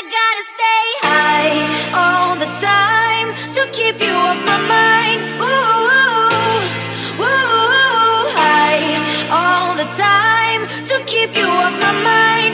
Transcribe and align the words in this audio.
I 0.00 0.02
gotta 0.02 0.44
stay 0.56 0.86
high 1.04 1.52
all 1.92 2.32
the 2.40 2.48
time 2.56 3.28
to 3.52 3.62
keep 3.70 4.00
you 4.00 4.14
off 4.26 4.40
my 4.48 4.56
mind. 4.74 5.20
Ooh, 5.44 5.92
ooh, 5.92 7.20
ooh, 7.20 7.28
ooh 7.28 8.24
high 8.32 8.96
all 9.28 9.76
the 9.76 9.84
time 9.92 10.62
to 10.88 11.04
keep 11.04 11.36
you 11.36 11.44
off 11.44 11.74
my 11.84 11.92
mind. 11.92 12.49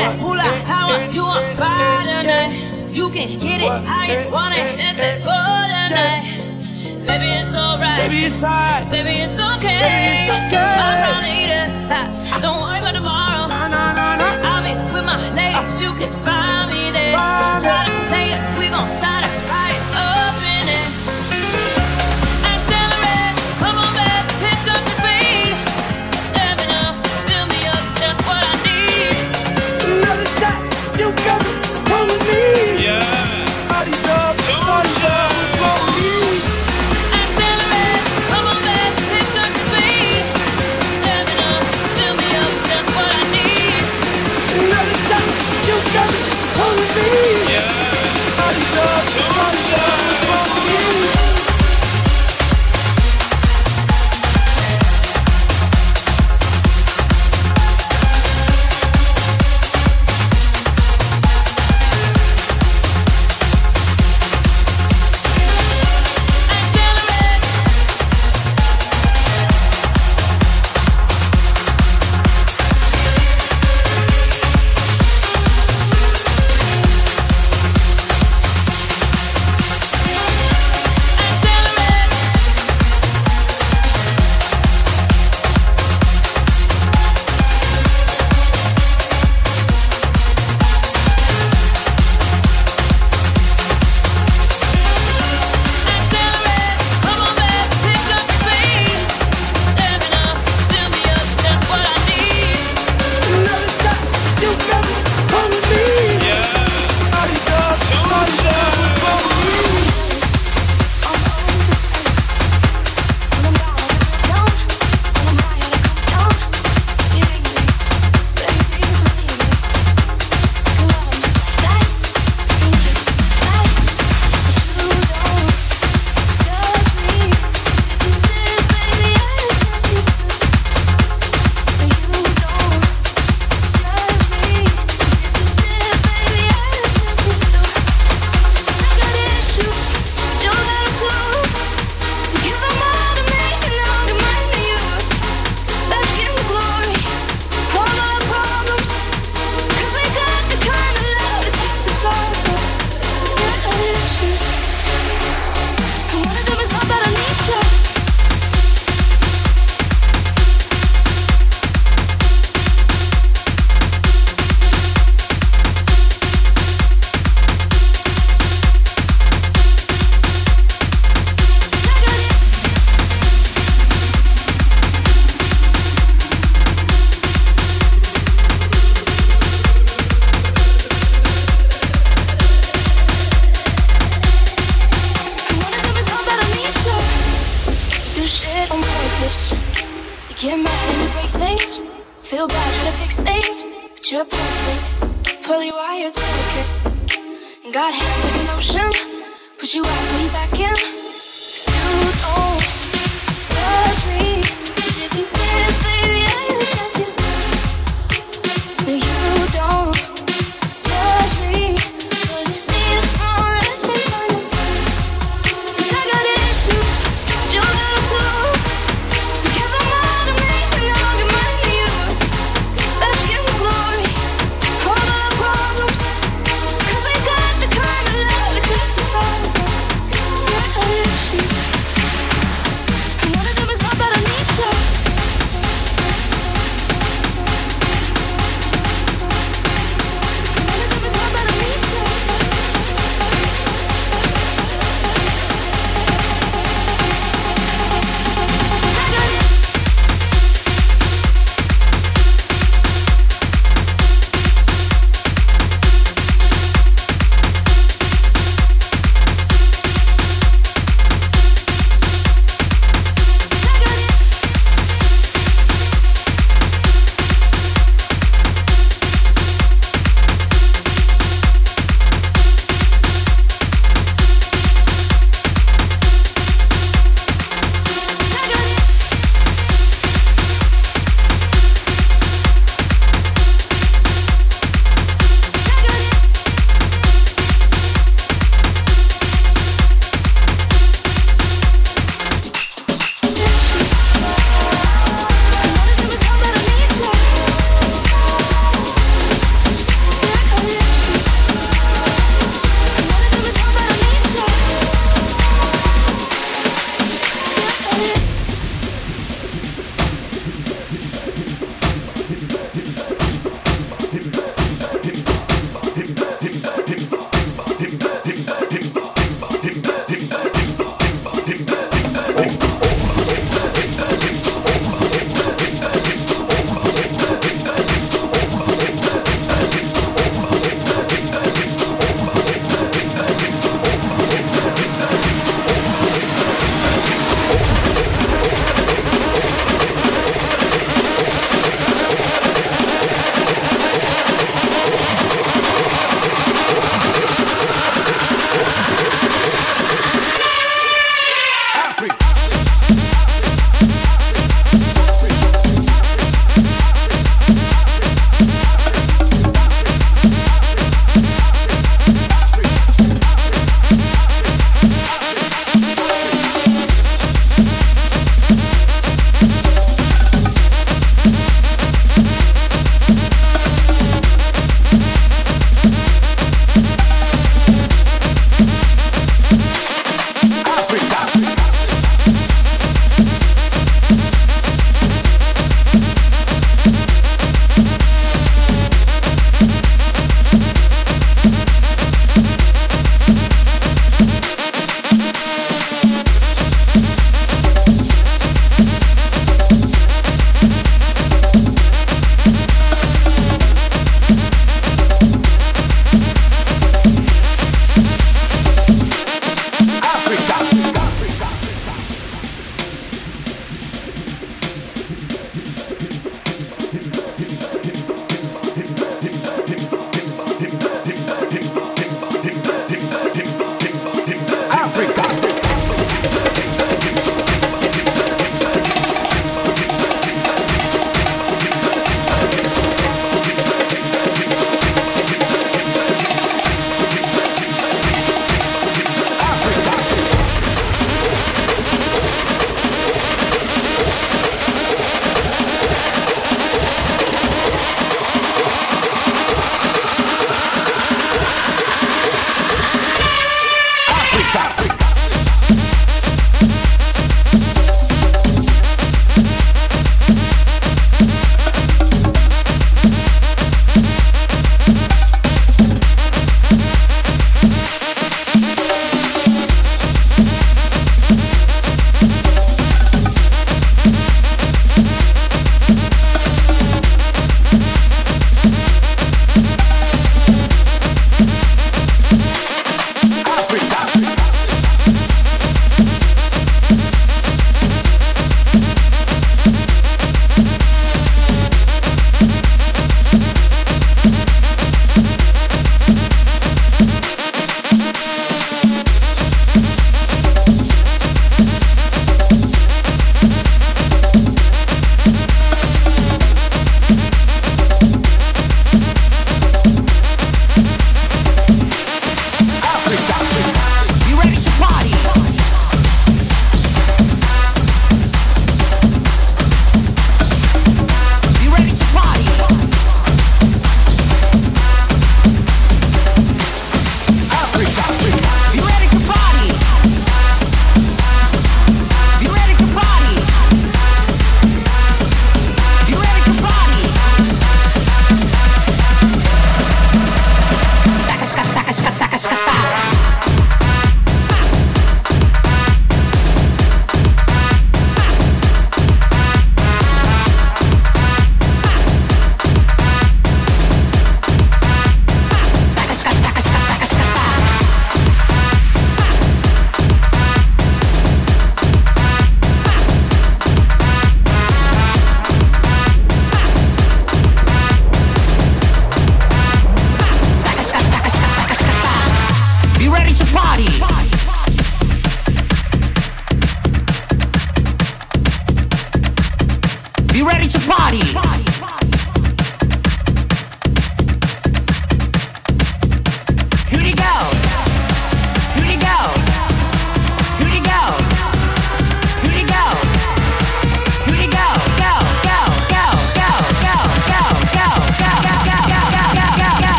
that 0.00 0.18
hula 0.20 0.48
power, 0.64 0.98
you 1.12 1.22
on 1.22 1.44
fire 1.56 2.00
tonight. 2.08 2.50
You 2.90 3.10
can 3.10 3.28
get 3.38 3.60
it 3.60 3.68
how 3.84 4.04
you 4.08 4.30
want 4.30 4.54
it. 4.56 4.80
It's 4.80 5.00
a 5.00 5.12
golden 5.20 5.88
night. 5.92 6.24
Baby, 7.06 7.28
it's 7.40 7.54
alright. 7.54 8.08
Baby, 8.08 8.24
it's 8.24 8.42
alright. 8.42 8.90
Baby, 8.90 9.14
it's 9.24 9.38
okay. 9.38 9.78
Baby, 9.84 10.08
it's 10.16 10.30
okay. 10.38 10.64
Smile 10.72 10.96
around 11.04 11.22
later. 11.28 11.62
Don't 12.40 12.60
worry 12.64 12.78
about 12.80 12.94
tomorrow. 12.96 13.44
No, 13.52 13.60
no, 13.68 13.82
no, 13.98 14.06
no. 14.22 14.28
I'll 14.48 14.64
be 14.64 14.72
with 14.94 15.04
my 15.04 15.16
ladies. 15.36 15.72
You 15.82 15.92
can 16.00 16.12
find 16.24 16.72
me 16.72 16.90
there. 16.96 17.12
Try 17.60 17.84
to 17.84 17.94
play 18.08 18.32
us. 18.32 18.44
We 18.58 18.68
gon' 18.70 18.90
stop. 18.92 19.09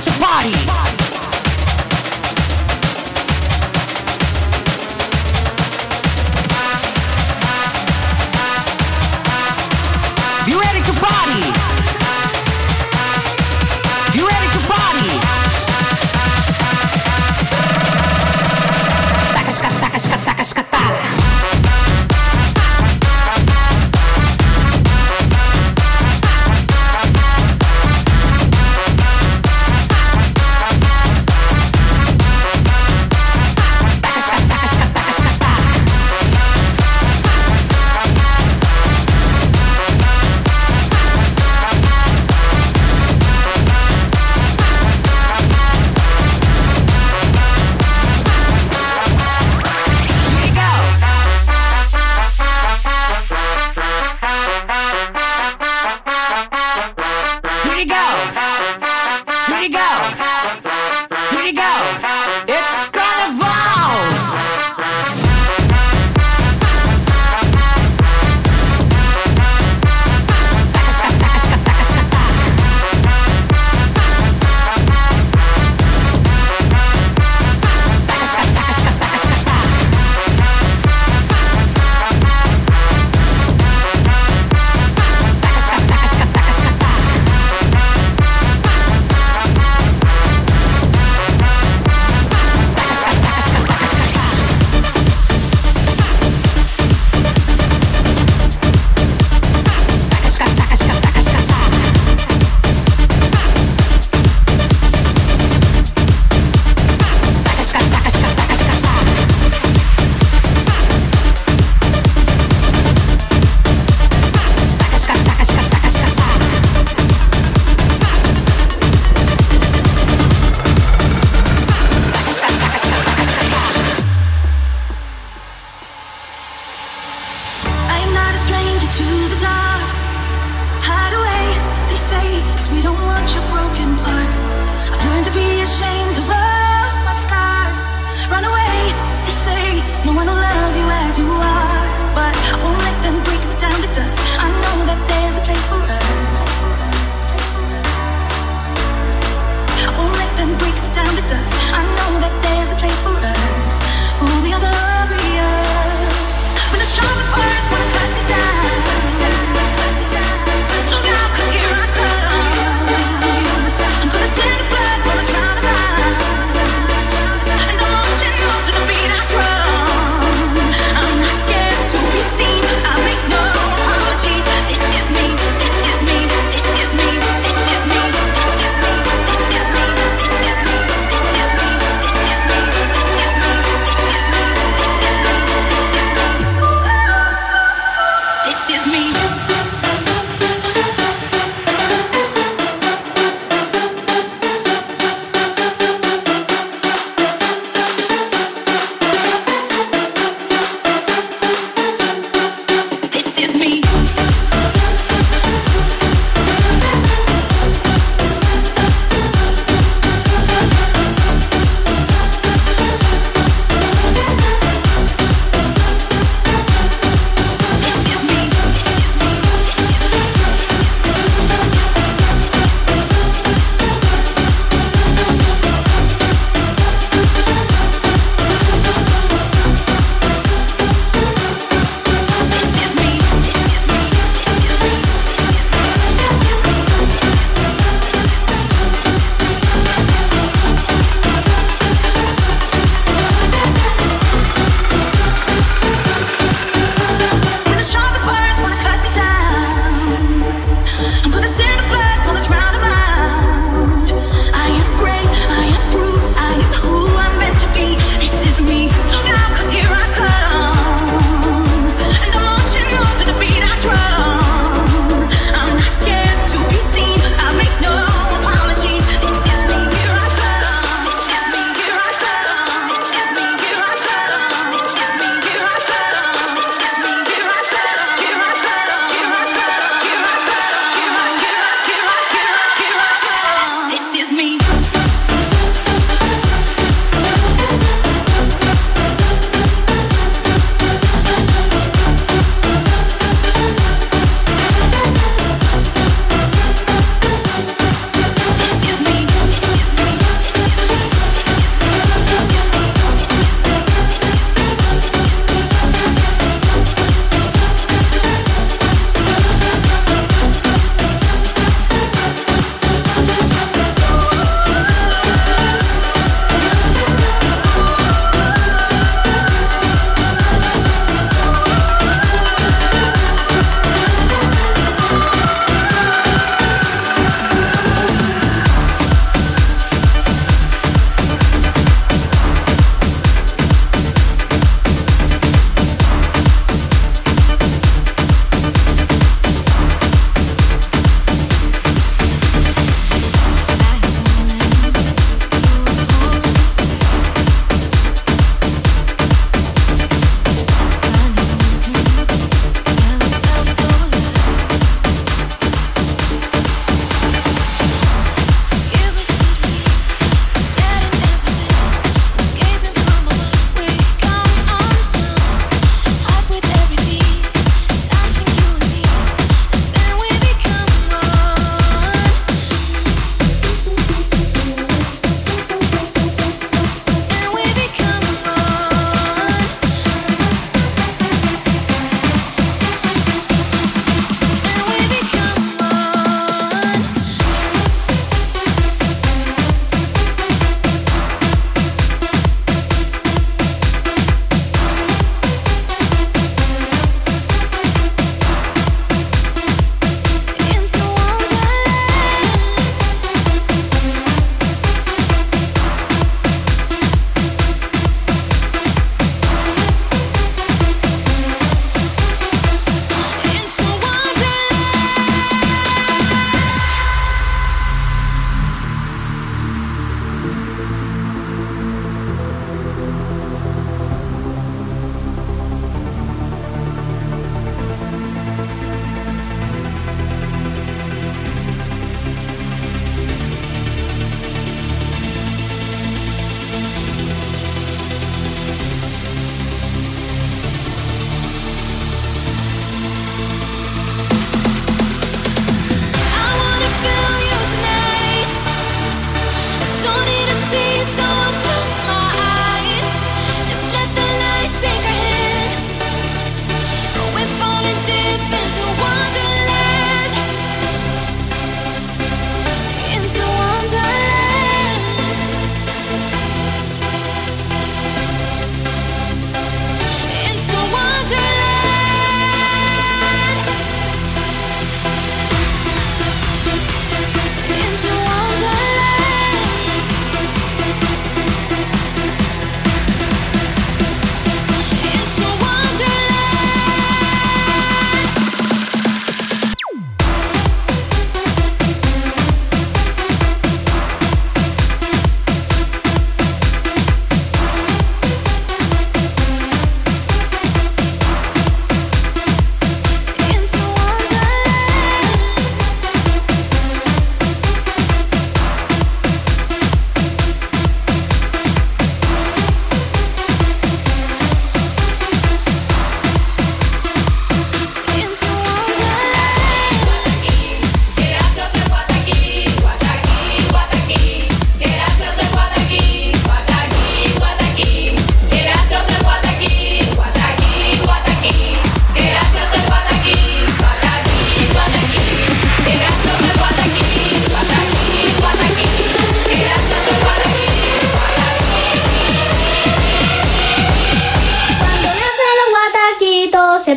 to 0.00 0.10
party. 0.20 0.87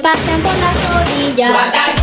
Se 0.02 0.08
pasean 0.08 0.42
por 0.42 0.54
las 0.58 1.12
orillas. 1.12 2.01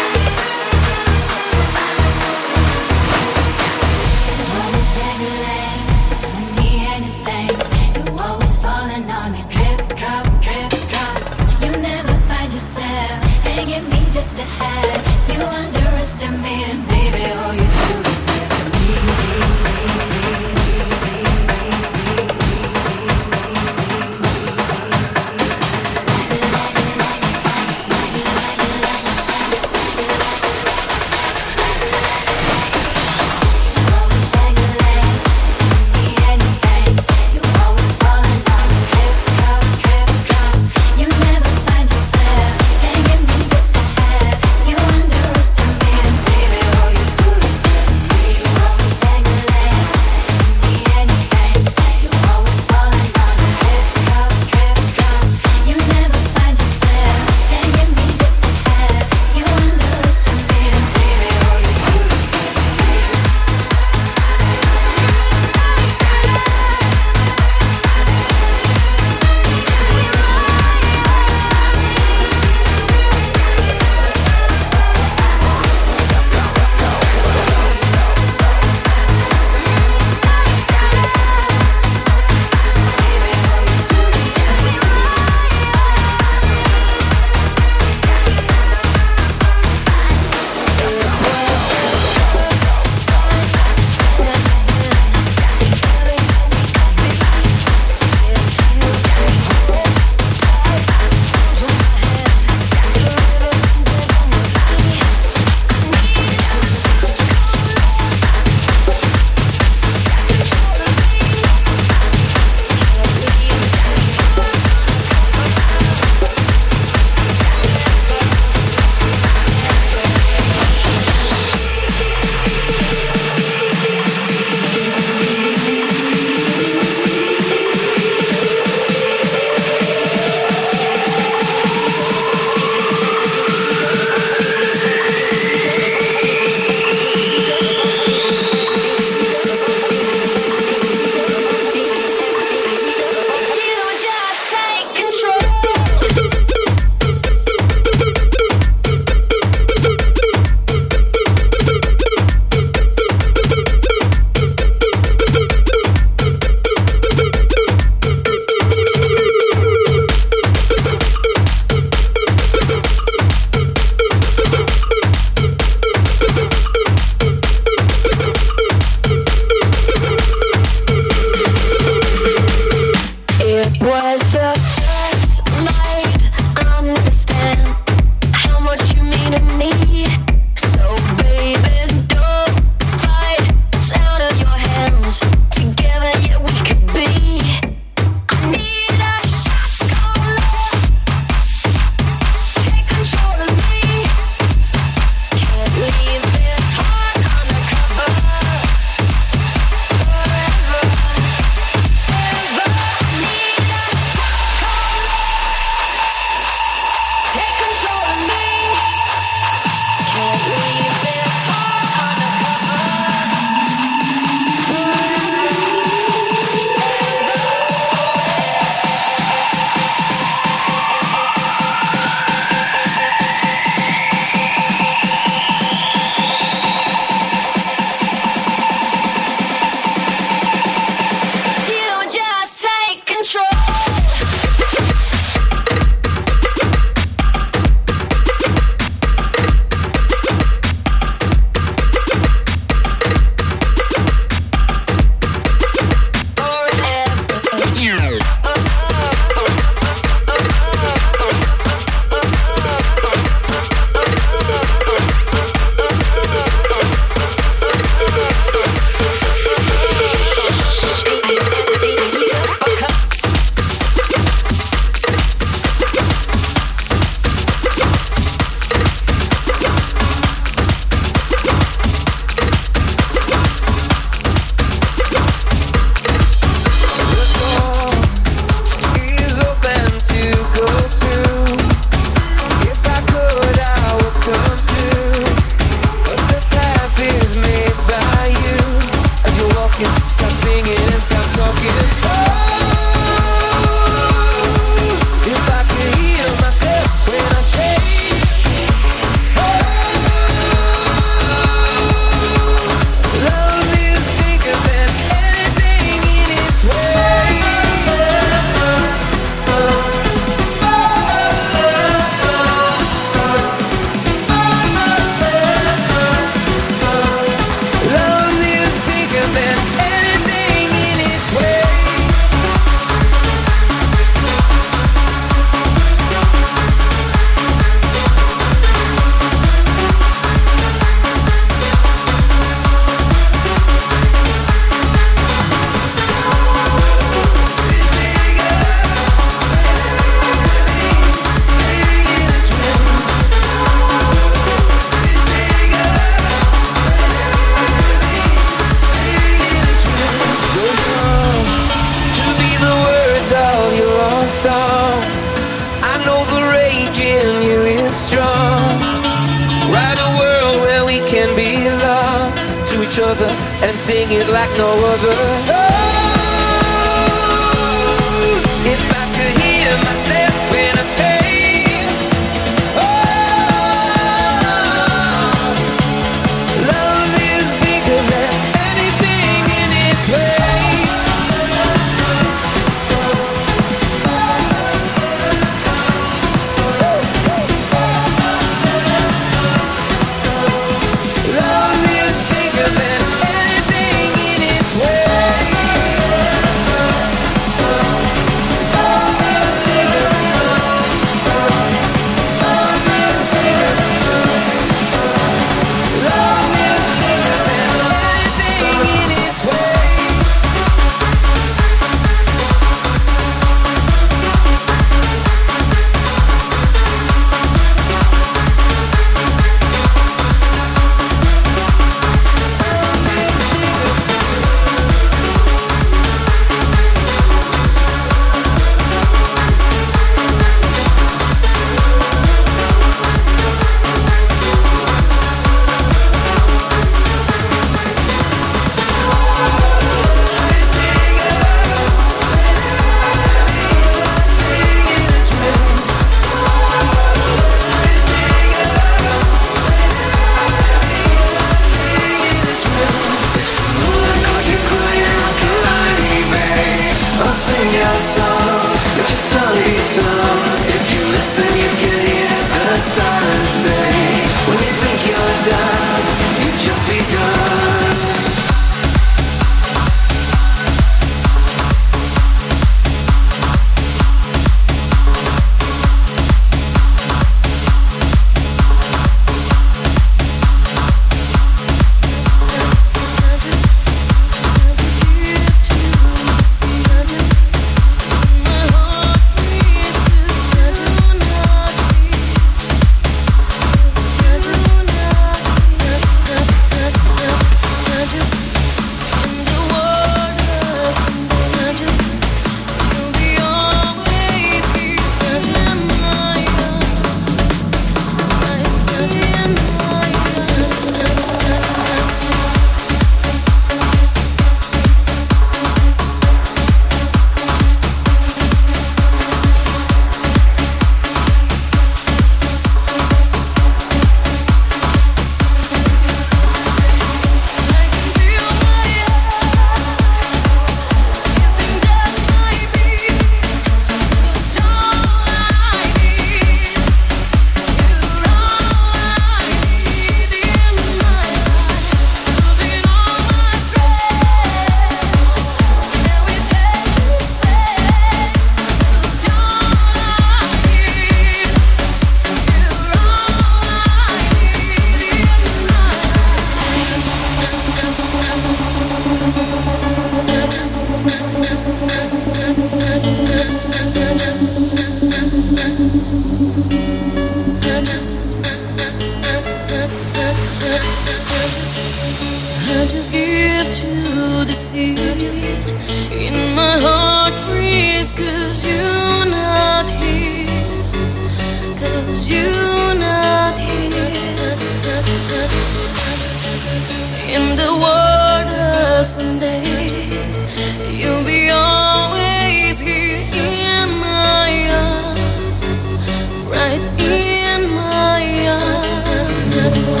looks 599.71 600.00